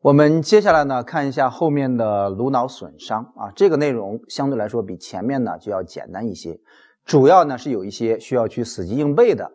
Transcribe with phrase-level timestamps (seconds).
[0.00, 6.60] 我们接下来呢，看一下后面的颅脑损伤啊，这个内容相对来说比前面呢就要简单一些，
[7.04, 9.50] 主要呢是有一些需要去死记硬背的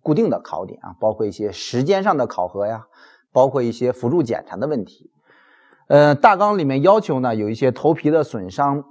[0.00, 2.86] 固定的考点啊，包括一些时间上的考核呀，
[3.32, 5.10] 包括一些辅助检查的问题。
[5.88, 8.82] 呃，大纲里面要求呢，有一些头皮的损伤、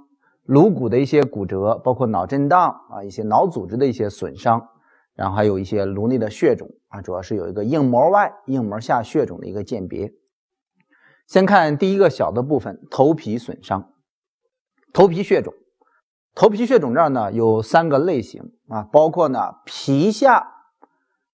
[0.44, 4.68] 颅骨的一些骨折，包括脑震荡啊，一些脑组织的一些损伤，
[5.16, 10.12] 然后还有一些颅内的血肿啊，主要是有一个硬膜外、硬膜下血肿的一个鉴别。
[11.32, 13.90] 先看第一个小的部分，头皮损伤，
[14.92, 15.54] 头皮血肿。
[16.34, 20.52] 头皮血肿这儿呢有三个类型啊，包括呢皮下、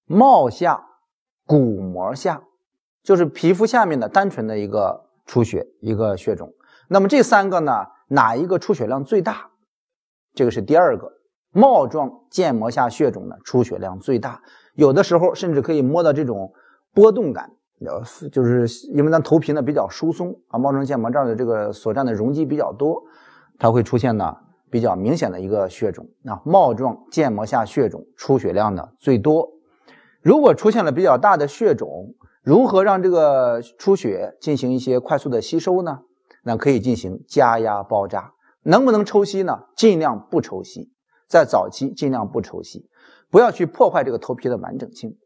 [0.05, 0.85] 帽下、
[1.45, 2.45] 骨膜下，
[3.03, 6.53] 就是皮肤下面的单纯的一个出血，一个血肿。
[6.87, 9.51] 那么这三个呢，哪一个出血量最大？
[10.33, 11.11] 这个是第二个，
[11.51, 14.43] 帽状腱膜下血肿呢出血量最大，
[14.75, 16.53] 有的时候甚至可以摸到这种
[16.95, 17.57] 波动感。
[17.87, 23.03] 呃，就是因为咱头皮呢比较疏松啊，帽状腱膜这儿的这个所占的容积比较多，
[23.59, 24.37] 它会出现呢
[24.71, 29.49] 比较明显的一个血肿啊，帽状腱膜下血肿出血量呢最多。
[30.21, 36.01] 如果出现了比较大的血肿，如何让这个出血进行一些快速的吸收呢？
[36.43, 38.33] 那可以进行加压包扎。
[38.63, 39.67] 能不能抽吸呢？
[39.77, 40.91] 尽量不抽吸，
[41.29, 42.89] 在早期尽量不抽吸，
[43.31, 45.17] 不要去破坏这个头皮的完整性。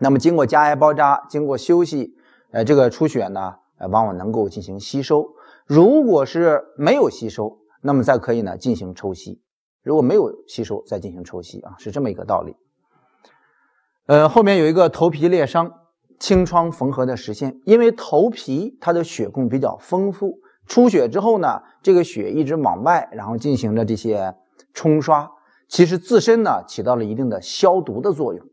[0.00, 2.16] 那么经过加压包扎，经过休息，
[2.50, 5.34] 呃，这个出血呢，呃，往往能够进行吸收。
[5.66, 9.40] 如果是没有吸收，那么再可以呢进行抽吸。
[9.82, 12.56] 如果没有吸收，再进行抽吸啊，是这么一个道理。
[14.06, 15.72] 呃，后面有一个头皮裂伤，
[16.18, 17.60] 清创缝合的实现。
[17.64, 24.34] 因为头皮它的血供比较丰富，出血之后呢，这个血一直往外，然后进行着这些
[24.72, 25.30] 冲刷，
[25.68, 28.44] 其实自身呢起到了一定的消毒的作用。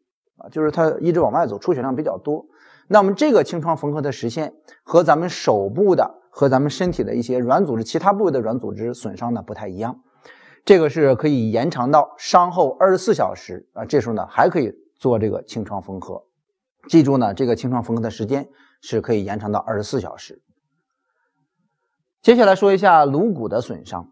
[0.49, 2.45] 就是它一直往外走，出血量比较多。
[2.87, 4.53] 那么这个清创缝合的实现
[4.83, 10.01] 和咱们手部的和咱们身体的一些软组织、其他部位的软组织损伤呢不太一样。
[10.65, 16.23] 这个是可以延长到伤后二十四小时啊，这时候呢还可以做这个清创缝合。
[16.89, 18.49] 记住呢，这个清创缝合的时间
[18.81, 20.41] 是可以延长到二十四小时。
[22.21, 24.11] 接下来说一下颅骨的损伤。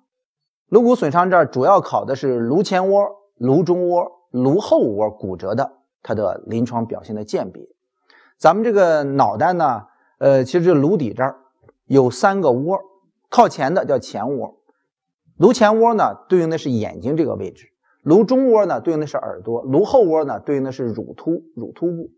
[0.68, 5.79] 颅骨损伤这儿主要考的是颅前窝、颅中窝、颅后窝骨折的。
[6.02, 7.64] 它的临床表现的鉴别，
[8.38, 9.84] 咱们这个脑袋呢，
[10.18, 11.38] 呃，其实颅底这儿
[11.86, 12.80] 有三个窝，
[13.30, 14.58] 靠前的叫前窝，
[15.38, 17.68] 颅前窝呢对应的是眼睛这个位置，
[18.02, 22.12] 颅中窝呢对应的是耳朵，颅后窝呢对应的是乳突乳突部。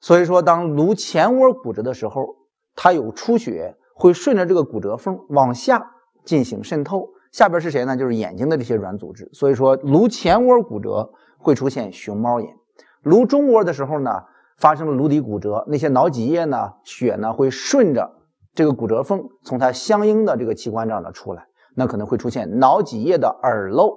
[0.00, 2.36] 所以说，当颅前窝骨折的时候，
[2.76, 5.90] 它有出血，会顺着这个骨折缝往下
[6.24, 7.96] 进行渗透，下边是谁呢？
[7.96, 9.28] 就是眼睛的这些软组织。
[9.32, 12.54] 所以说，颅前窝骨折会出现熊猫眼。
[13.02, 14.24] 颅中窝的时候呢，
[14.56, 18.10] 发生了颅底骨折，那些脑脊液呢，血呢会顺着
[18.54, 23.96] 这个骨折缝，从它相应的这个器官这儿呢出来，那可能会出现脑脊液的耳漏，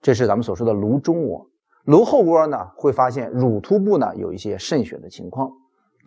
[0.00, 1.48] 这是咱们所说的颅中窝。
[1.84, 5.50] 颅后窝呢，会发现乳突部呢有一些渗血的情况。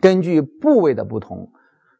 [0.00, 1.52] 根据部位的不同，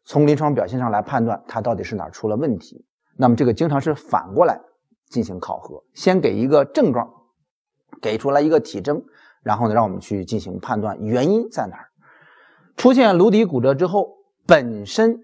[0.03, 2.85] 从临床表现上来判断它到底是哪出了问题。
[3.17, 4.59] 那么这个经常是反过来
[5.09, 7.09] 进行考核，先给一个症状，
[8.01, 9.01] 给出来一个体征。
[9.43, 11.85] 然后呢，让我们去进行判断原因在哪儿。
[12.77, 15.19] 出现颅底骨折之后，本身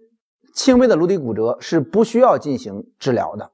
[0.53, 3.51] 轻微的颅底骨折是不需要进行治疗的。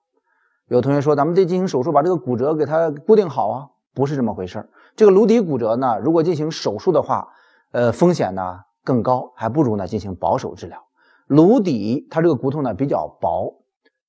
[0.68, 3.68] 有同学说，咱们得进行手术把这个骨折给它固定好啊？
[3.94, 4.70] 不是这么回事儿。
[4.96, 7.28] 这个颅底骨折呢，如果进行手术的话，
[7.72, 10.82] 呃，风险呢更高，还不如呢进行保守治疗。
[11.28, 13.64] 颅底它这个骨头呢比较薄，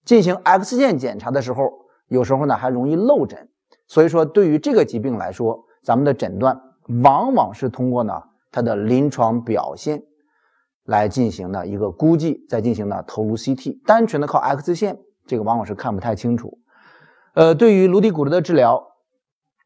[0.04, 1.70] 进行 X 线检查的时候，
[2.08, 3.48] 有时候呢还容易漏诊。
[3.88, 6.60] 所以说，对于这个疾病来说，咱们的诊断
[7.02, 10.02] 往往是通过呢它的临床表现
[10.84, 16.58] 来进行的一个估计，再进行呢头颅 CT，单纯的靠 X 线，这个往往是看不太清楚。
[17.34, 18.84] 呃，对于颅底骨折的治疗，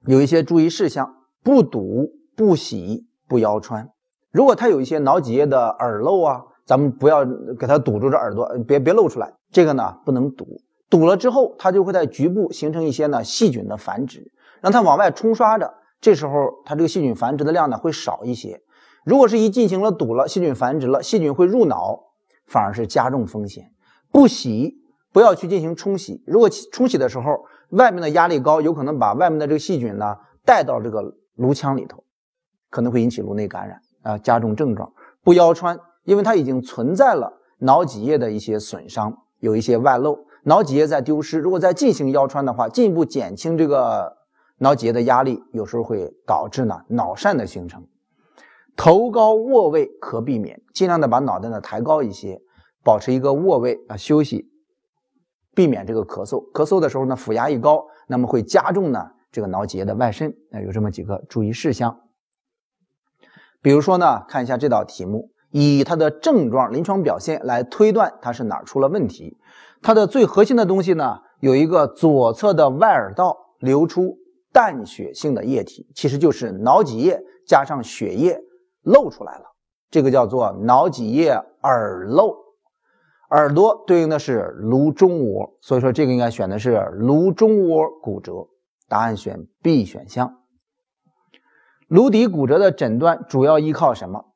[0.07, 3.91] 有一些注意事项：不堵、不洗、不腰穿。
[4.31, 7.25] 如果他有一些脑脊液的耳漏啊，咱们不要
[7.59, 9.33] 给他堵住这耳朵，别别露出来。
[9.51, 10.47] 这个呢不能堵，
[10.91, 14.31] 堵了之后，它就会在局部形成一些呢细菌的繁殖，
[14.61, 15.73] 让它往外冲刷着。
[16.01, 18.61] 这时候，它这个细菌繁殖的量呢会少一些。
[19.05, 22.13] 如果是一进行了堵了，细菌繁殖了，细菌会入脑，
[22.47, 23.73] 反而是加重风险。
[24.11, 24.75] 不洗，
[25.13, 26.23] 不要去进行冲洗。
[26.27, 32.05] 如果冲洗的时候，外面的压力高，有可能把外面的这个细菌呢带到这个颅腔里头，
[32.71, 34.93] 可能会引起颅内感染啊，加重症状。
[35.23, 41.39] 不腰穿，因为它已经存在了脑脊液的一些损伤，有一些外漏，脑脊液在丢失。
[41.39, 44.17] 如果再进行腰穿的话，进一步减轻这个。
[44.59, 47.87] 脑脊液的压力有时候会导致呢脑疝的形成，
[48.77, 52.41] 头高卧位可避免，尽量的把脑袋呢抬高一些，
[52.83, 54.51] 保持一个卧位啊休息，
[55.55, 56.51] 避免这个咳嗽。
[56.53, 60.35] 咳嗽的时候呢，腹压一高，那么会加重呢这个脑脊液的外渗。
[60.51, 62.01] 那有这么几个注意事项。
[63.61, 69.37] 比如说呢，看一下这道题目，以它的症状、临床表现来推断它是哪出了问题。
[69.83, 74.19] 它的最核心的东西呢，有一个左侧的外耳道流出
[74.57, 78.41] 淡血性的液体，其实就是脑脊液加上血液。
[78.87, 79.45] 露出来了，
[79.91, 81.31] 这个叫做脑脊液
[81.63, 82.37] 耳漏，
[83.31, 88.47] 耳朵对应的是颅中窝，所以说这个应该选的是颅中窝骨折，
[88.89, 90.39] 答案选 B 选项。
[91.89, 94.27] 颅底骨折的诊断主要依靠什么？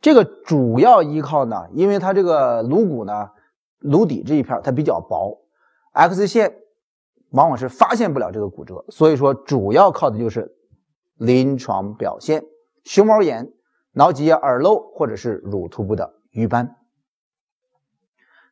[0.00, 3.30] 这个主要依靠呢，因为它这个颅骨呢，
[3.78, 5.38] 颅底这一片它比较薄
[5.92, 6.56] ，X 线
[7.30, 10.54] 往往是发现不了这个骨折，所以说主要靠的就是
[11.16, 12.44] 临床表现，
[12.84, 13.52] 熊猫眼。
[13.92, 16.76] 脑脊液耳漏或者是乳突部的瘀斑，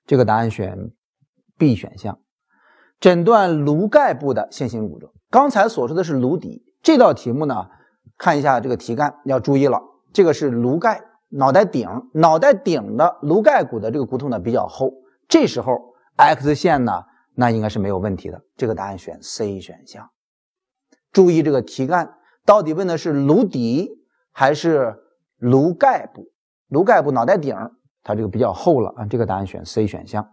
[0.04, 0.90] 这个答案选
[1.56, 2.18] B 选项。
[2.98, 7.68] 诊断颅盖部的线性骨折，刚才所说的是颅底，这道题目呢，
[8.18, 9.80] 看一下这个题干要注意了，
[10.12, 14.92] 这个是颅盖，脑袋顶，脑袋顶的颅盖骨的这个骨头呢比较厚，
[15.28, 17.04] 这时候 X 线呢，
[17.38, 20.10] 那应该是没有问题的，这个答案选 C 选项。
[21.12, 23.90] 注意这个题干到底问的是颅底
[24.32, 25.04] 还是？
[25.40, 26.32] 颅盖部，
[26.66, 27.54] 颅盖部脑袋顶，
[28.02, 30.32] 它这个比较厚了啊，这个答案选 C 选项。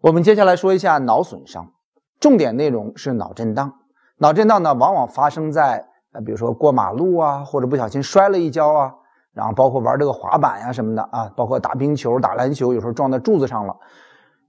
[0.00, 1.72] 我们接下来说一下脑损伤，
[2.20, 3.72] 重点内容是脑震荡。
[4.18, 8.94] 脑震荡呢，往往发生在呃，比如说过马路啊，或者不小心摔了一跤啊，
[9.32, 13.76] 然后包括玩这个滑板呀什么的啊，包括打冰球、打篮球，有时候撞在柱子上了，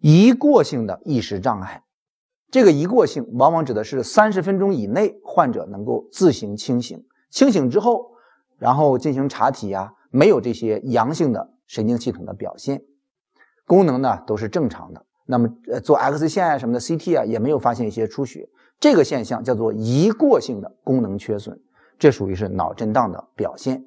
[0.07, 1.83] 一过性的意识障碍。
[2.51, 8.11] 这个一过性往往指的是三十分钟以内患者能够自行清醒，清醒之后。
[8.59, 12.83] 然后进行查体呀，没有这些阳性的神经系统的表现，
[13.65, 15.03] 功能呢都是正常的。
[15.25, 18.47] 那么呃做 X 线啊什么的 CT 啊也没有发现一些出血，
[18.79, 21.59] 这个现象叫做一过性的功能缺损，
[21.97, 23.83] 这属于是脑震荡的表现，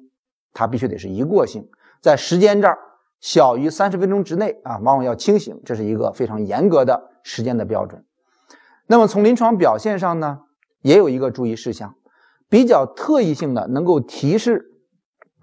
[0.53, 1.65] 它必须得是一过性，
[2.01, 2.77] 在时间这儿
[3.19, 8.03] 小于三十分钟之内啊，往往要清醒，这是一个非常严格的时间的标准。
[8.87, 10.39] 那么从临床表现上呢，
[10.81, 11.95] 也有一个注意事项。
[12.49, 14.65] 比较特异性的能够提示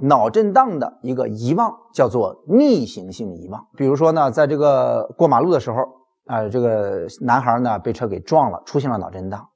[0.01, 3.69] 脑震荡的一个遗忘，叫做逆行性遗忘。
[3.77, 5.85] 比如说呢，在这个过马路的时候，
[6.25, 9.47] 啊，这个男孩呢被车给撞了，出现了脑震荡。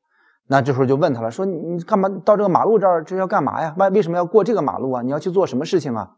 [0.47, 3.75] 那这时候就问他了，说你干嘛到这个马路这儿，这要干嘛呀？
[3.77, 5.03] 为为什么要过这个马路啊？
[5.03, 6.13] 你要去做什么事情啊？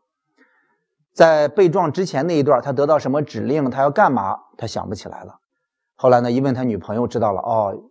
[1.12, 3.68] 在被撞之前那一段，他得到什么指令？
[3.70, 4.38] 他要干嘛？
[4.56, 5.40] 他想不起来了。
[5.94, 7.90] 后来呢，一问他女朋友知道了，哦，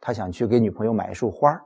[0.00, 1.60] 他想去给女朋友买一束花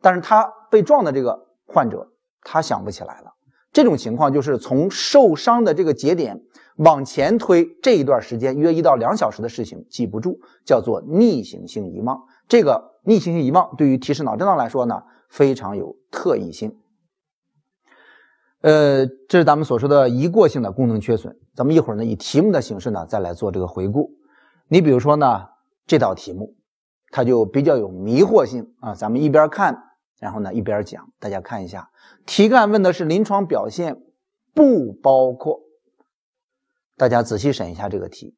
[0.00, 2.12] 但是他被撞的这个患者，
[2.42, 3.32] 他想不起来了。
[3.72, 6.42] 这种情况就是从受伤的这个节点
[6.76, 12.24] 往前推这一段时间，约一到两小时的事情记不住，叫做逆行性遗忘。
[12.46, 16.76] 这个逆行性遗忘对于提示脑震荡来说呢，非常有特异性。
[18.62, 21.36] 呃，这是咱们所说的一过性的功能缺损。
[21.54, 24.12] 咱们一会儿呢，以题目的形式呢，再来做这个回顾。
[24.68, 25.48] 你比如说呢，
[25.86, 26.56] 这道题目。
[27.14, 28.94] 它就比较有迷惑性啊！
[28.94, 29.82] 咱们一边看，
[30.18, 31.12] 然后呢一边讲。
[31.18, 31.90] 大家看一下，
[32.24, 34.00] 题干问的是临床表现，
[34.54, 35.60] 不包括。
[36.96, 38.34] 大家仔细审一下这个题。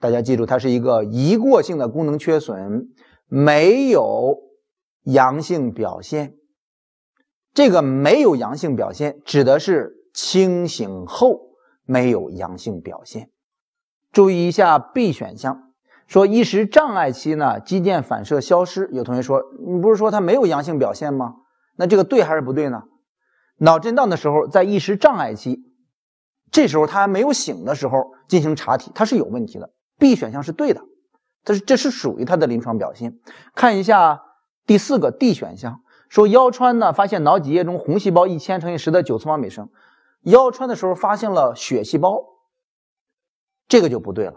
[0.00, 2.88] 大家记住，它是一个一过性的功能缺损，
[3.26, 4.38] 没有
[5.02, 6.37] 阳性表现。
[7.58, 13.30] 这个没有阳性表现，指的是清醒后没有阳性表现。
[14.12, 15.72] 注意一下 B 选项。
[16.06, 18.88] 说意识障碍期呢，肌腱反射消失。
[18.92, 21.34] 有同学说，你不是说他没有阳性表现吗？
[21.74, 22.84] 那这个对还是不对呢？
[23.56, 25.64] 脑震荡的时候，在意识障碍期，
[26.52, 29.72] 这时候他还没有醒的时候进行查体，他是有问题的。
[29.98, 30.82] B 选项是对的，
[31.42, 33.18] 这是这是属于他的临床表现。
[33.56, 34.22] 看一下
[34.64, 39.68] 第四个 D 选项，说腰穿呢，发现脑脊液中红细胞一千乘以十的九次方每升，
[40.22, 42.24] 腰穿的时候发现了血细胞，
[43.66, 44.34] 这个就不对了。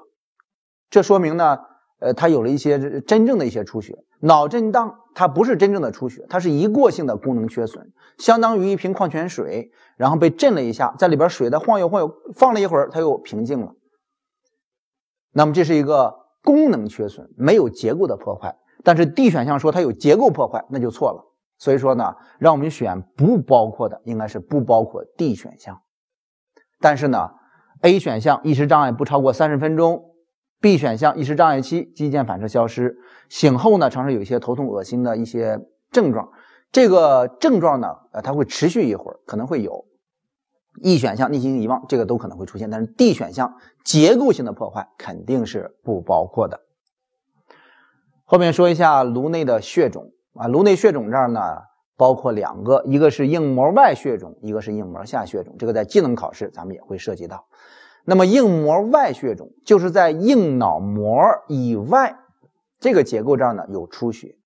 [0.89, 1.59] 这说明呢，
[1.99, 13.73] 呃，他有了一些真正的一些出血，脑震荡它不是真正的出血，它是一过性的功能缺损，相当于一瓶矿泉水，然后被震了一下，在里边水在晃悠晃悠，放了一会儿它又平静了。
[15.31, 18.57] 那么这是一个功能缺损，没有结构的破坏。
[18.83, 21.30] 但是 D 选项说它有结构破坏，那就错了。
[21.61, 25.79] 所以说呢，让我们选不包括的，应该是不包括 D 选项。
[26.79, 27.29] 但是呢
[27.81, 30.15] ，A 选项意识障碍不超过三十分钟。
[30.59, 32.97] B 选项意识障碍期肌腱反射消失，
[33.29, 35.59] 醒后呢，常常有一些头痛、恶心的一些
[35.91, 36.31] 症状。
[36.71, 39.85] 这个症状呢，呃，它会持续一会儿，可能会有。
[40.81, 43.53] E 选项逆行遗忘这个都可能会出现，但是 D 选项
[43.85, 46.61] 结构性的破坏肯定是不包括的。
[48.25, 51.39] 后面说一下颅内的血肿啊，颅内血肿这儿呢
[51.97, 57.45] 包括两个，一个是硬膜外血肿，一个是硬膜下血肿，这个在技能考试咱们也会涉及到。
[58.05, 62.17] 那么硬膜外血肿就是在硬脑膜以外
[62.79, 64.37] 这个结构这儿呢有出血。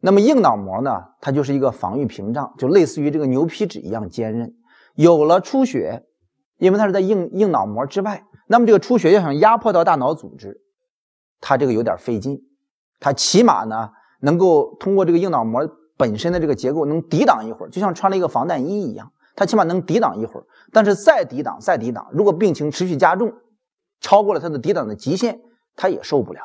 [0.00, 4.54] 那么硬脑膜呢，它就是一个防御屏障，就类似于这个牛皮纸一样坚韧。
[4.94, 6.04] 有了出血，
[6.58, 10.60] 因为它是在硬硬脑膜之外，那么这个出血要想压迫到大脑组织，
[11.40, 12.40] 它这个有点费劲。
[13.00, 13.90] 它起码呢
[14.26, 20.44] 能够通过这个硬脑膜本身的这个结构能抵挡一会儿，就像穿了一个防弹衣一样，它起码能抵挡一会儿。
[20.72, 23.32] 但是再抵挡再抵挡，如果病情持续加重，
[24.00, 25.40] 超过了它的抵挡的极限，
[25.76, 26.40] 它也受不了。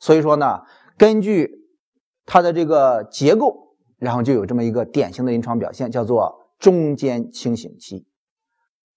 [0.00, 0.62] 所以说呢，
[0.96, 1.68] 根据
[2.26, 6.48] 它的这个结构，然后就有这么一个典型的临床表现，叫做。
[6.58, 8.08] 中间清醒期，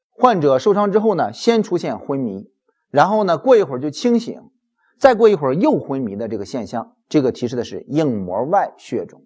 [0.09, 2.50] 患者受伤之后呢，先出现昏迷，
[2.89, 4.50] 然后呢，过一会儿就清醒，
[5.01, 9.24] 再过一会儿又昏迷的这个现象，这个提示的是硬膜外血肿。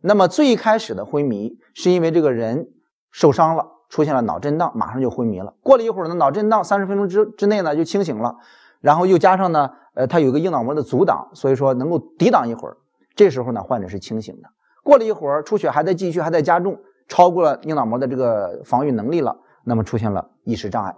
[0.00, 2.70] 那么最开始的昏迷是因为这个人
[3.10, 5.52] 受伤了，出现了脑震荡，马上就昏迷了。
[5.62, 8.38] 过了一会儿呢，脑震荡三十分钟之之内呢就清醒了，
[8.80, 12.78] 然后又加上呢，呃，他有个硬脑膜的阻挡，所以说能够抵挡一会儿。
[13.14, 14.48] 这时候呢，患者是清醒的。
[14.82, 16.80] 过了一会儿，出血还在继续，还在加重。
[17.08, 20.96] 超过了硬脑膜的这个防御能力了，那么出现了意识障碍，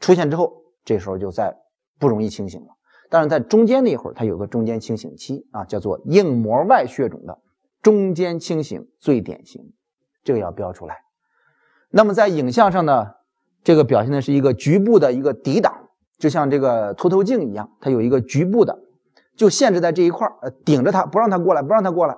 [0.00, 0.52] 出现之后，
[0.84, 1.56] 这时候就再
[1.98, 2.66] 不容易清醒了。
[3.12, 7.38] 但是在中间那一会儿，它有个中间清醒期啊，叫做硬膜外血肿的
[7.82, 9.74] 中间清醒最典型，
[10.24, 11.02] 这个要标出来。
[11.90, 13.08] 那么在影像上呢，
[13.62, 18.78] 这个表现的是一个局部的一个抵挡，就像这个凸透镜一样，它有一个局部的，
[19.36, 22.16] 就限制在这一块儿呃，顶着它不让它过来，不让它过来，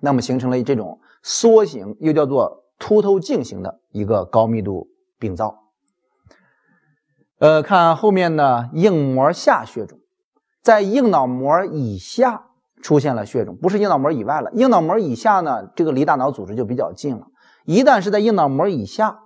[0.00, 1.00] 那么形成了这种。
[1.20, 5.65] 缩形又叫做凸透镜型的一个高密度病灶。
[7.38, 9.98] 呃，看后面呢，硬膜下血肿，
[10.62, 12.46] 在硬脑膜以下
[12.80, 14.50] 出现了血肿，不是硬脑膜以外了。
[14.52, 17.26] 硬脑膜以下呢，这个离大脑组织就比较近了。
[17.66, 19.18] 一旦是在硬脑膜以下，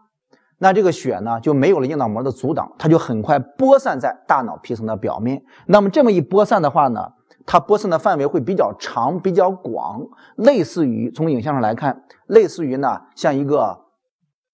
[0.59, 5.45] 那这个血呢就没有了硬脑膜的阻挡，它就很快播散在大脑皮层的表面。
[5.67, 7.13] 那么这么一播散的话呢？
[7.47, 10.03] 它播散的范围会比较长、比较广，
[10.37, 13.87] 类似于从影像上来看，类似于呢像一个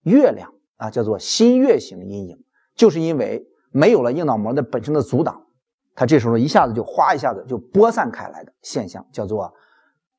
[0.02, 2.38] 月亮啊，叫做新月形阴影，
[2.76, 5.46] 就是因为没有了硬脑膜的本身的阻挡，
[5.94, 9.52] 它这时候一下子就哗一下子就播散开来的现象，叫做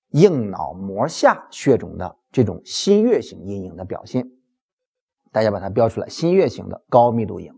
[0.09, 4.29] 硬脑膜下血肿的这种新月形阴影的表现。
[5.31, 7.53] 大家把它标出来，新月形的高密度影，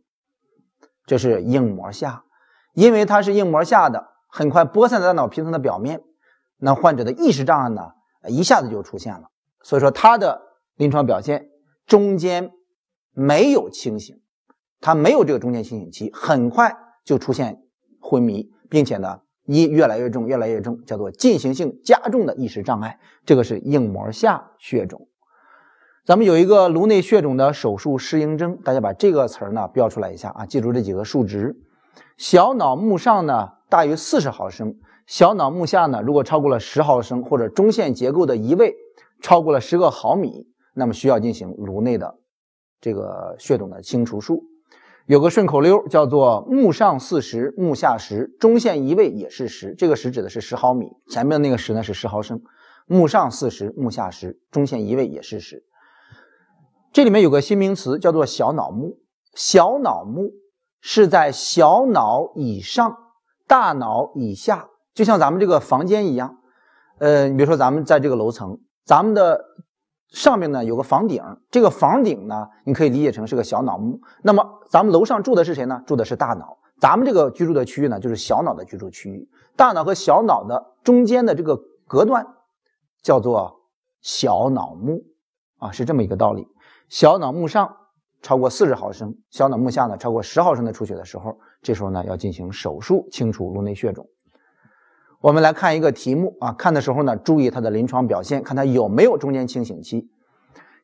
[1.06, 2.26] 这是硬膜下，
[2.74, 4.10] 因为它是硬膜下的。
[4.32, 6.04] 很快播散在大脑皮层的表面，
[6.58, 7.94] 那患者的意识障碍呢，
[8.28, 9.32] 一下子就出现了。
[9.64, 10.40] 所以说他的
[10.76, 11.50] 临床表现
[11.88, 12.52] 中间
[13.12, 14.22] 没有清醒，
[14.82, 17.62] 他没有这个中间清醒期，很快就出现
[18.00, 23.00] 昏迷，并且呢，一越来越重，越来越重，叫做进行性加重的意识障碍。
[23.26, 25.08] 这个是硬膜下血肿。
[26.06, 31.56] 咱们有一个颅内血肿的手术适应症，大家把这个词儿呢标出来一下啊，记住这几个数值。
[32.18, 33.50] 小脑目上呢？
[33.70, 38.76] 大于四十毫升，小脑目下呢，如果超过了十毫升，或者中线结构的移位
[39.22, 42.18] 超过了十个毫米，那么需要进行颅内的
[42.82, 44.44] 这个血肿的清除术。
[45.10, 52.44] 有个顺口溜叫做“目上四十，目下十，中线移位也是十”，这个十指的是十毫米，前面那个十呢是十毫升。
[52.86, 55.64] 目上四十，目下十，中线移位也是十。
[56.94, 59.00] 这里面有个新名词叫做小脑目，
[59.34, 60.30] 小脑目
[60.80, 62.96] 是在小脑以上。
[63.48, 66.38] 大脑以下，就像咱们这个房间一样，
[67.00, 69.44] 呃，你比如说咱们在这个楼层，咱们的
[70.12, 74.00] 上面呢有个房顶，这个房顶呢，你可以理解成是个小脑目。
[74.24, 75.84] 那么咱们楼上住的是谁呢？
[75.86, 76.58] 住的是大脑。
[76.80, 79.30] 咱们这个居住的区域呢，就是小脑的居住区域。
[79.56, 82.26] 大脑和小脑的中间的这个隔断
[83.04, 83.62] 叫做
[84.02, 85.04] 小脑目
[85.58, 86.48] 啊，是这么一个道理。
[86.88, 87.76] 小脑目上
[88.22, 91.38] 超过四十毫升，小脑目下呢超过十毫升的出血的时候。
[91.62, 94.08] 这时候呢，要进行手术清除颅内血肿。
[95.22, 100.10] 我们来看一个题目啊，看的时候呢，注意他的临床表现，看他有没有中间清醒期。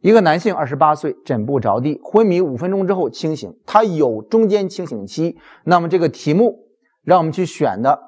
[0.01, 5.37] 一个男性，二十八岁，枕部着地，昏迷五分钟之后清醒，他有中间清醒期。
[5.63, 6.67] 那么这个题目
[7.01, 7.99] 让我们去选的，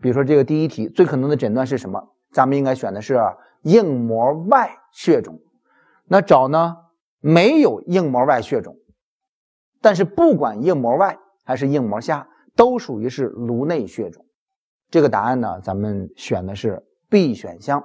[0.00, 2.14] 比如说这个第一题，最可能的诊断是什么？
[2.32, 3.20] 咱们应该选的是
[3.62, 5.38] 硬膜外血肿。
[6.06, 6.76] 那找呢，
[7.20, 8.76] 没有硬膜外血肿，
[9.80, 11.18] 但是不管硬膜外。
[11.44, 14.24] 还是硬膜下都属于是颅内血肿，
[14.92, 17.82] 这个答案呢，咱们选的是 B 选项，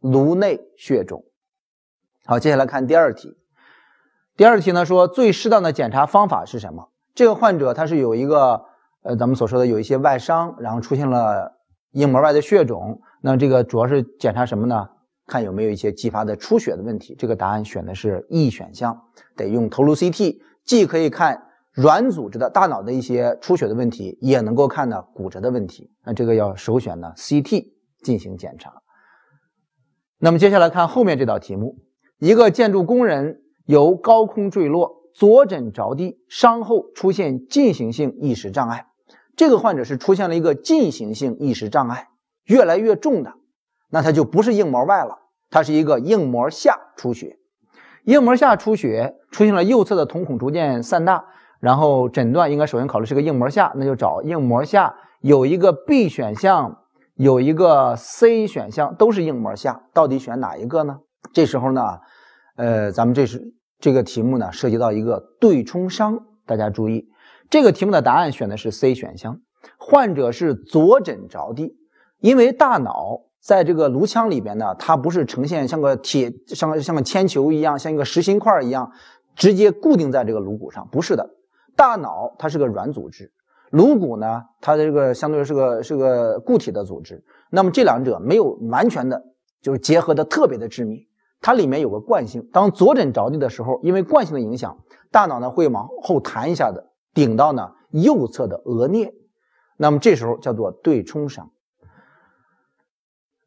[0.00, 1.24] 颅内血肿。
[2.26, 3.38] 好，接下来看第二题。
[4.36, 6.90] 第二题呢说最适当的检查方法是什么？
[7.14, 8.64] 这个患者他是有一个
[9.02, 11.52] 呃咱们所说的有一些外伤，然后出现了
[11.92, 14.88] 硬膜外的血肿，那这个主要是检查什么呢？
[15.28, 17.14] 看有没有一些继发的出血的问题。
[17.16, 19.00] 这个答案选的是 E 选项，
[19.36, 25.90] 得用头颅 CT，既可以看软组织的大脑的一些出血的问题，也能够看呢骨折的问题。
[26.04, 27.72] 那这个要首选呢 CT
[28.02, 28.82] 进行检查。
[30.18, 31.76] 那么接下来看后面这道题目：
[32.18, 38.86] 一个建筑工人由高空坠落，左枕着地，伤后出现进行性意识障碍。
[39.36, 42.08] 这个患者是出现了一个进行性意识障碍，
[42.44, 43.34] 越来越重的。
[43.88, 47.38] 那它就不是硬膜外了，它是一个硬膜下出血。
[48.04, 51.24] 硬膜下出血出现了右侧的瞳孔逐渐散大，
[51.60, 56.78] 然后诊断应该首先考虑是个硬膜下，那就找硬膜下有一个 B 选项，
[57.14, 60.98] 有一个 C 选项，都是硬膜下，到底选哪一个呢？
[61.32, 62.00] 这时候呢，
[62.56, 67.08] 呃，咱们这是这个题目呢涉及到一个对冲伤，大家注意，
[67.48, 69.40] 这个题目的答案选的是 C 选项，
[69.78, 71.76] 患者是左枕着地，
[72.18, 73.20] 因为大脑。
[73.42, 78.92] 在这个颅腔里边呢，它不是呈现像个铁、像个像个铅球一样，像一个实心块一样，
[79.34, 81.26] 直接固定在这个颅骨上，不是的。
[81.76, 83.32] 大脑它是个软组织，
[83.70, 87.24] 颅骨呢，它的这个相对是个是个固体的组织。
[87.50, 89.22] 那么这两者没有完全的，
[89.60, 91.08] 就是结合的特别的致密，
[91.40, 92.48] 它里面有个惯性。
[92.52, 94.78] 当左枕着地的时候，因为惯性的影响，
[95.10, 99.12] 大脑呢会往后弹一下子，顶到呢右侧的额颞，
[99.76, 101.50] 那么这时候叫做对冲伤。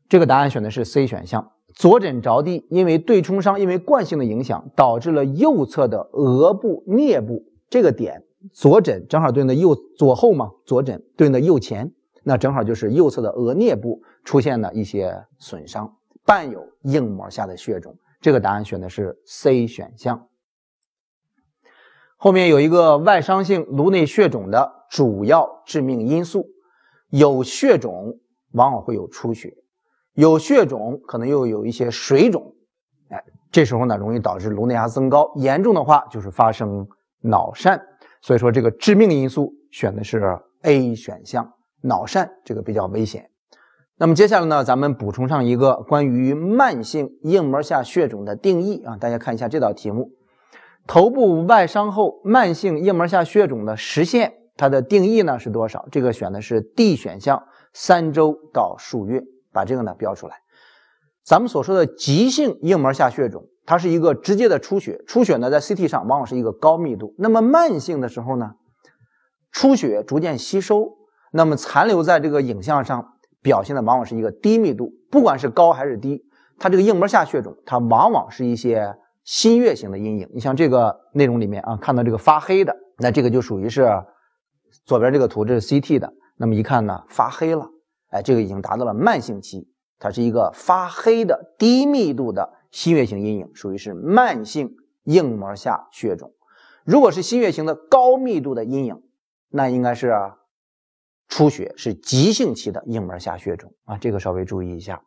[0.09, 15.91] 这个答案选的是 C 选项，左枕着地，因为对冲伤，因为惯性的影响，导致了右侧的额部、颞部这个点，左枕正好对应的右左后嘛，左枕对应的右前，那正好就是右侧的额颞部出现了一些损伤，
[16.23, 17.97] 伴有硬膜下的血肿。
[18.21, 20.27] 这个答案选的是 C 选项。
[22.15, 26.45] 后面有一个外伤性颅内血肿的主要致命因素，
[27.09, 28.19] 有血肿
[28.51, 29.51] 往往会有出血。
[30.13, 32.53] 有血肿，可能又有一些水肿，
[33.09, 36.88] 哎，这时候呢，容易导致颅内压增高，严重的话就是发生
[37.23, 37.81] 脑疝。
[38.21, 43.29] 所以说，这个致命因素选的是 A 选项，脑疝这个比较危险。
[43.97, 50.12] 那么接下来呢，咱们补充上一个关于慢性硬膜下血肿的定义啊，大家看一下这道题目：
[50.88, 55.88] 头部外伤后慢性硬膜下血肿的时限，它的定义呢是多少？
[55.91, 59.23] 这个选的是 D 选项，三周到数月。
[59.55, 60.38] 把这个呢标出来，
[61.23, 67.15] 咱们所说的急性硬膜下血肿，它是一个直接的出血，出血呢在 CT 上往往是一个高密度。
[67.17, 68.56] 那么慢性的时候呢，
[69.52, 70.97] 出血逐渐吸收，
[71.32, 76.23] 那么残留在这个影像上表现的往往是一个低密度，不管是高还是低，
[76.60, 80.30] 它这个硬膜下血肿，它往往是一些新月型的阴影。
[80.34, 83.89] 你像这个内容里面啊，看到这个发黑的，那这个就属于是
[84.86, 87.69] 左边这个图，这是 CT 的，那么一看呢发黑了。
[88.10, 89.67] 哎，这个已经达到了慢性期，
[89.99, 96.33] 它是一个发黑的低密度的新月型阴影，属于是慢性硬膜下血肿。
[96.83, 99.01] 如果是新月型的高密度的阴影，
[99.49, 100.12] 那应该是
[101.29, 105.03] 出血，是急性期的硬膜下血肿啊，这个稍微注意一下。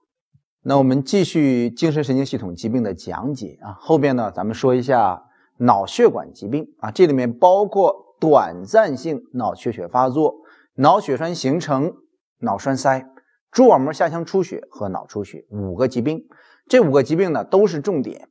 [0.62, 5.24] 那我们继续精神神经系统疾病的讲解啊，后边呢咱们说一下
[5.58, 10.36] 脑血管疾病啊，这里面包括短暂性脑缺血发作、
[10.76, 11.92] 脑血栓形成。
[12.38, 13.08] 脑栓塞、
[13.50, 16.26] 蛛网膜下腔出血和脑出血五个疾病，
[16.68, 18.28] 这五个疾病呢都是重点。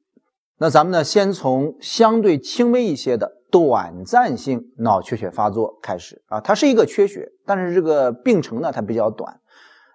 [0.57, 9.39] 那咱们呢先从相对轻微一些的短暂性脑缺血发作开始啊，它是一个缺血，但是这个病程呢它比较短。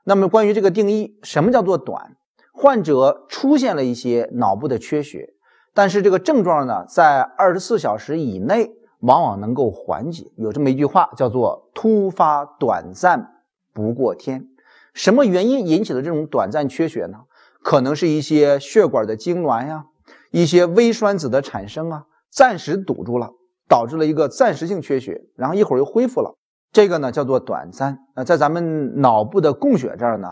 [0.05, 2.17] 那么关于这个定义，什么叫做短？
[2.53, 5.35] 患者出现了一些脑部的缺血，
[5.73, 10.31] 但是这个症状呢在二十四小时以内往往能够缓解。
[10.37, 13.43] 有这么一句话叫做突发短暂。
[13.73, 14.49] 不过天，
[14.93, 17.19] 什么原因引起的这种短暂缺血呢？
[17.63, 19.85] 可能是一些血管的痉挛呀，
[20.31, 23.31] 一些微栓子的产生啊，暂时堵住了，
[23.69, 26.37] 导致了一个暂时性缺血，然后一会儿又恢复了。
[26.73, 27.99] 这个呢叫做短暂。
[28.15, 30.29] 呃，在咱们脑部的供血这儿呢，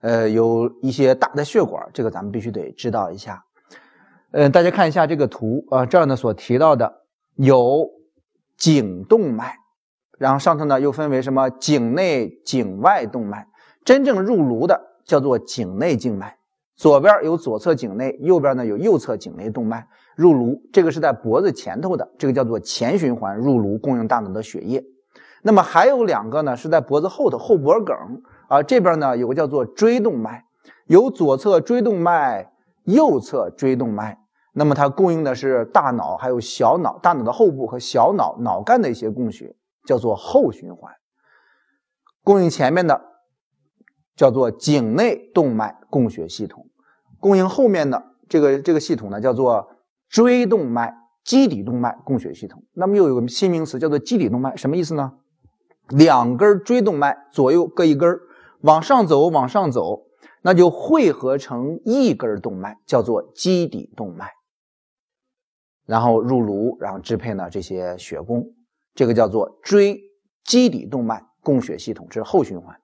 [0.00, 3.44] 呃，有一些大的血管，这个咱们必须得知道一下。
[4.30, 7.02] 呃，大家看一下这个图啊，这儿呢所提到的
[7.36, 7.90] 有
[8.56, 9.56] 颈动脉。
[10.18, 13.46] 然后上头呢又分为什么颈内、颈外动脉，
[13.84, 16.36] 真正入颅的叫做颈内静脉，
[16.82, 24.84] 左边有左侧颈内，右边呢有右侧颈内动脉入颅，这个是在脖子前头的，这个叫做前循环入颅，供应大脑的血液。
[25.44, 27.96] 那么还有两个呢是在脖子后头后脖梗
[28.48, 30.44] 啊，这边呢有个叫做椎动脉，
[30.86, 32.50] 有左侧椎动脉、
[32.82, 34.18] 右侧椎动脉，
[34.52, 39.54] 那么它供应的是大脑还有小脑，大脑的后部和小脑脑干的一些供血，
[39.86, 40.92] 叫做后循环。
[42.24, 43.00] 供应前面的
[44.16, 46.66] 叫做颈内动脉供血系统，
[47.22, 49.68] 供应后面的这个这个系统呢叫做
[50.08, 50.92] 椎动脉
[51.24, 52.64] 基底动脉供血系统。
[52.72, 55.12] 那么又有个新名词叫做基底动脉，什么意思呢？
[55.88, 58.18] 两根椎动脉左右各一根，
[58.62, 60.02] 往上走往上走，
[60.42, 64.30] 那就汇合成一根动脉，叫做基底动脉。
[65.86, 68.44] 然后入颅，然后支配呢这些血供，
[68.94, 70.00] 这个叫做椎
[70.44, 72.76] 基底动脉供血系统，这是后循环。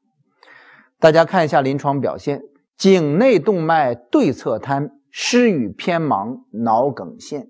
[1.01, 2.43] 大家看一下临床表现：
[2.79, 7.49] 颈内动脉对侧瘫、失语偏盲、脑梗陷，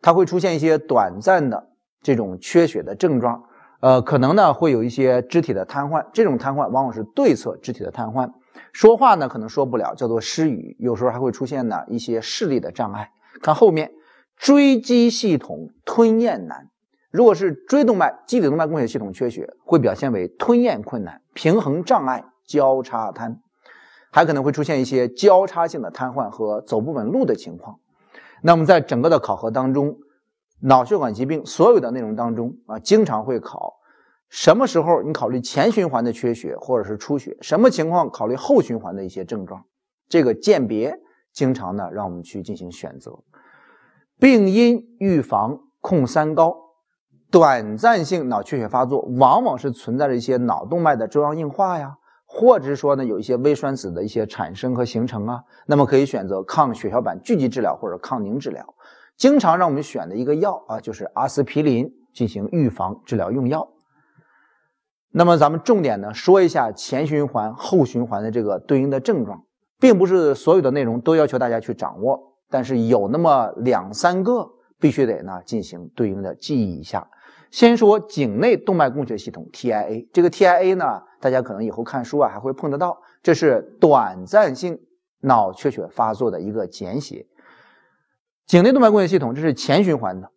[0.00, 1.68] 它会出现一些短暂的
[2.00, 3.44] 这种缺血的症状，
[3.80, 8.32] 呃，可能呢会有一些肢体的瘫痪，这种瘫痪往往是对侧肢体的瘫痪，
[8.72, 13.10] 说话呢可能说不了，叫做失语，有时候还会出现呢一些视力的障碍。
[13.40, 13.92] 看后面。
[14.36, 16.68] 椎基系统吞咽难，
[17.12, 23.40] 如果是椎动脉、基底动脉供血系统缺血，会表现为吞咽困难、平衡障碍、交叉瘫，
[24.14, 27.80] 还可能会出现一些交叉性的瘫痪和走不稳路的情况。
[28.42, 29.96] 那么在整个的考核当中，
[30.60, 33.80] 脑血管疾病所有的内容当中啊，经常会考
[34.28, 39.64] 什么时候你考虑前循环的缺血或者是出血，什么情况考虑后循环的一些症状，
[40.08, 41.00] 这个鉴别
[41.32, 43.18] 经常呢让我们去进行选择。
[44.20, 46.56] 病因预防控三高，
[47.32, 51.96] 短暂性脑缺血发作往往是存在着一些脑动脉的粥样硬化呀，
[52.34, 58.74] 或者说呢有一些微栓子的一些产生和形成啊，那么可以选择抗血小板聚集治疗或者抗凝治疗。
[59.16, 63.68] 经常让我们选的一个药啊，就是阿司匹林进行预防治疗用药。
[65.12, 69.44] 那么咱们重点呢说一下前循环、后循环的这个对应的症状，
[69.78, 72.34] 并不是所有的内容都要求大家去掌握。
[72.50, 77.08] 但是有那么两三个必须得呢进行对应的记忆一下。
[77.50, 84.80] 先说颈内动脉供血系统 TIA，这个 TIA 呢，大家可能以后看书啊还会碰得到，这是短暂性
[85.20, 87.26] 脑缺血发作的一个简写。
[88.46, 90.30] 颈内动脉供血系统这是前循环的，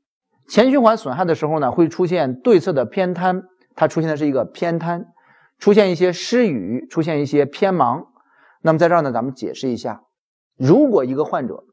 [0.47, 3.43] 前循环损害的时候呢，会出现对侧的偏瘫，
[3.75, 5.07] 它出现的是一个偏瘫，
[5.57, 8.05] 出现一些失语，出现一些偏盲。
[8.61, 10.03] 那么在这儿呢，咱们解释一下，
[10.55, 11.63] 如果一个患者。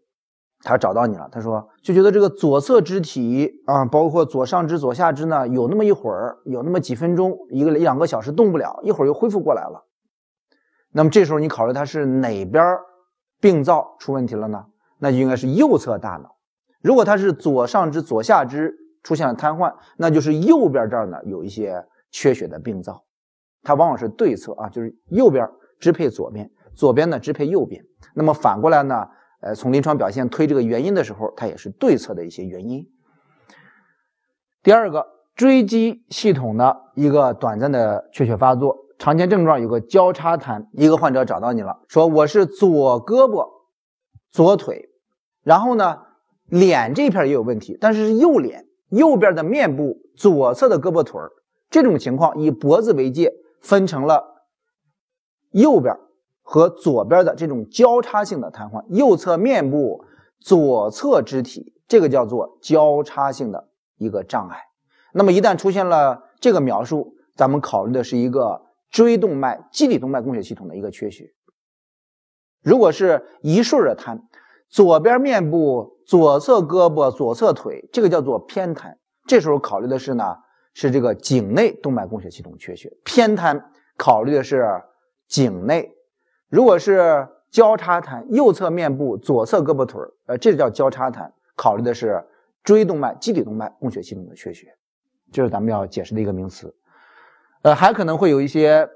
[0.64, 9.86] 他找到你了，他说就觉得这个左侧肢体啊，包括左上肢、左下肢呢，有那么一会儿，有那么几分钟，一个一两个小时动不了，一会儿又恢复过来了。
[10.90, 12.78] 那么这时候你考虑他是哪边
[13.40, 14.64] 病灶出问题了呢？
[14.98, 16.36] 那就应该是右侧大脑。
[16.80, 23.04] 如果他是左上肢、左下肢出现了瘫痪，那就是右边这儿呢有一些缺血的病灶。
[23.62, 25.46] 它往往是对侧啊，就是右边
[25.78, 27.84] 支配左边，左边呢支配右边。
[28.14, 29.08] 那么反过来呢？
[29.44, 32.88] 呃，从临床表现推这个原因的时候，它也是对策的一些原因。
[34.62, 40.66] 第二个，椎基系统的一个短暂的缺血发作，常见症状有个交叉瘫。
[40.72, 43.46] 一个患者找到你了，说我是左胳膊、
[44.30, 44.88] 左腿，
[45.42, 45.98] 然后呢，
[46.46, 51.20] 脸这片也有问题，但是是右脸，右边的面部左侧的胳膊腿，
[51.68, 54.46] 这种情况以脖子为界，分成了
[55.50, 55.94] 右边。
[56.46, 60.04] 和左边的这种交叉性的瘫痪，右侧面部、
[60.38, 64.58] 左侧肢体，这个叫做交叉性的一个障碍。
[65.14, 71.32] 那么一旦出现了这个描述，咱们考虑的是一个椎动脉基底动脉供血系统的一个缺血。
[72.62, 74.22] 如果是一顺的瘫，
[74.68, 78.98] 左边面部、左侧胳膊、左侧腿，这个叫做偏瘫。
[79.26, 80.36] 这时候考虑的是呢，
[80.74, 82.92] 是这个颈内动脉供血系统缺血。
[83.02, 84.66] 偏瘫考虑的是
[85.26, 85.93] 颈内。
[86.54, 92.24] 如果是交叉瘫，右侧面部、左侧胳膊腿儿，呃，这叫交叉瘫，考虑的是
[92.62, 94.68] 椎动脉、基底动脉供血系统的缺血，
[95.32, 96.72] 这是咱们要解释的一个名词。
[97.62, 98.88] 呃，还可能会有一些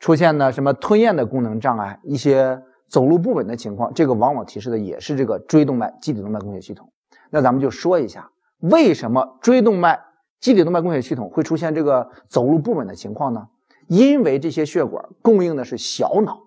[0.00, 6.90] 出现呢，什么吞咽的功能障碍，一些走路不稳的情况，这个往往提示的也是这个椎动脉、基底动脉供血系统。
[7.28, 10.00] 那咱们就说一下，为什么椎动脉、
[10.40, 13.48] 基底动脉供血系统会出现这个走路不稳的情况呢？
[13.86, 16.40] 因为这些血管供应的是小脑。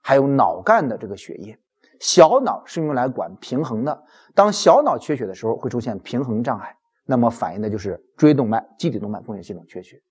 [0.00, 1.58] 还有脑干的这个血液，
[2.00, 4.02] 小脑是用来管平衡的。
[4.34, 10.02] 当小脑缺血的时候，会出现平衡障碍，那么反映的就是椎动脉、基底动脉供血系统缺血。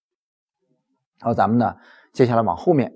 [1.19, 1.75] 好，咱们呢，
[2.13, 2.93] 接下来往后面